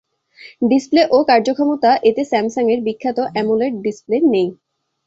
Display 0.71 1.01
ও 1.11 1.27
কার্যক্ষমতা 1.29 1.91
এতে 2.09 2.21
স্যামসাংয়ের 2.25 2.79
বিখ্যাত 2.87 3.17
অ্যামোলেড 3.27 3.73
ডিসপ্লে 3.85 4.17
নেই। 4.33 4.49